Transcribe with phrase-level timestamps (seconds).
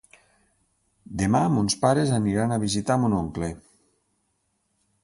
[1.21, 3.53] Demà mons pares aniran a visitar mon oncle.